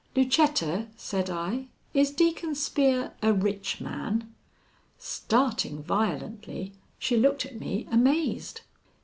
"Lucetta," 0.15 0.87
said 0.97 1.29
I, 1.29 1.67
"is 1.93 2.09
Deacon 2.09 2.55
Spear 2.55 3.13
a 3.21 3.31
rich 3.31 3.79
man?" 3.79 4.33
Starting 4.97 5.83
violently, 5.83 6.73
she 6.97 7.17
looked 7.17 7.45
at 7.45 7.59
me 7.59 7.87
amazed. 7.91 8.61